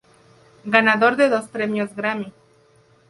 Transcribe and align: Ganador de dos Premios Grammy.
Ganador 0.65 1.15
de 1.15 1.29
dos 1.29 1.47
Premios 1.47 1.95
Grammy. 1.95 2.33